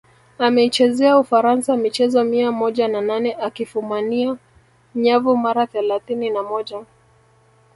Ameichezea 0.39 1.17
Ufaransa 1.19 1.77
michezo 1.77 2.23
mia 2.23 2.51
moja 2.51 2.87
na 2.87 3.01
nane 3.01 3.35
akifumania 3.35 4.37
nyavu 4.95 5.37
mara 5.37 5.67
thelathini 5.67 6.29
na 6.29 6.43
moja 6.43 6.85